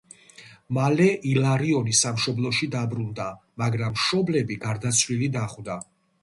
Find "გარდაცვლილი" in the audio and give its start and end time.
4.65-5.31